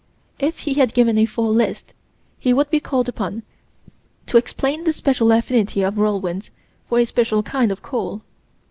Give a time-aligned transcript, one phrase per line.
[0.39, 1.93] If he had given a full list,
[2.39, 3.43] he would be called upon
[4.25, 6.49] to explain the special affinity of whirlwinds
[6.89, 8.23] for a special kind of coal.